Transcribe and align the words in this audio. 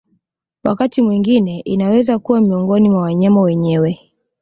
Wakati 0.63 1.01
mwingine 1.01 1.59
inaweza 1.59 2.19
kuwa 2.19 2.41
miongoni 2.41 2.89
mwa 2.89 3.01
wanyama 3.01 3.41
wenyewe 3.41 3.99